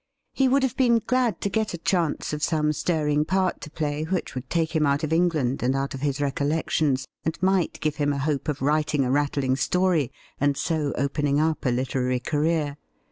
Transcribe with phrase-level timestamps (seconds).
[0.33, 4.01] He would have been glad to get a chance of some stirring part to play
[4.01, 7.79] which would take him out of England and out of his re collections, and might
[7.81, 12.19] give him a hope of writing a rattling story, and so opening up a literary
[12.19, 12.77] career.